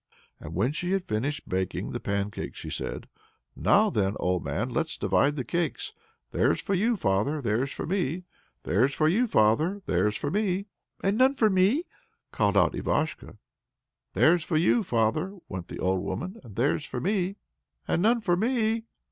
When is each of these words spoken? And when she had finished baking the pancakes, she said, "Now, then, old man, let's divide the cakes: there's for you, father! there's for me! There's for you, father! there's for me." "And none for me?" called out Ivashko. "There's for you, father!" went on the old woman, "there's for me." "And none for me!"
And 0.39 0.55
when 0.55 0.71
she 0.71 0.93
had 0.93 1.07
finished 1.07 1.47
baking 1.47 1.91
the 1.91 1.99
pancakes, 1.99 2.57
she 2.57 2.71
said, 2.71 3.07
"Now, 3.55 3.91
then, 3.91 4.15
old 4.19 4.43
man, 4.43 4.69
let's 4.71 4.97
divide 4.97 5.35
the 5.35 5.43
cakes: 5.43 5.93
there's 6.31 6.59
for 6.59 6.73
you, 6.73 6.95
father! 6.95 7.39
there's 7.39 7.71
for 7.71 7.85
me! 7.85 8.23
There's 8.63 8.95
for 8.95 9.07
you, 9.07 9.27
father! 9.27 9.83
there's 9.85 10.15
for 10.17 10.31
me." 10.31 10.65
"And 11.03 11.19
none 11.19 11.35
for 11.35 11.51
me?" 11.51 11.83
called 12.31 12.57
out 12.57 12.73
Ivashko. 12.73 13.37
"There's 14.15 14.43
for 14.43 14.57
you, 14.57 14.81
father!" 14.81 15.37
went 15.47 15.69
on 15.71 15.75
the 15.75 15.79
old 15.83 16.01
woman, 16.01 16.37
"there's 16.43 16.83
for 16.83 16.99
me." 16.99 17.35
"And 17.87 18.01
none 18.01 18.21
for 18.21 18.35
me!" 18.35 18.85